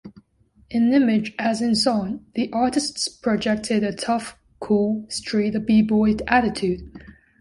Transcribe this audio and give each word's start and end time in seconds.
In 0.71 0.91
image 0.93 1.35
as 1.37 1.61
in 1.61 1.75
song, 1.75 2.25
the 2.33 2.51
artists 2.51 3.07
projected 3.07 3.83
a 3.83 3.93
tough, 3.93 4.35
cool, 4.59 5.05
street 5.11 5.55
b-boy 5.67 6.15
attitude. 6.25 6.89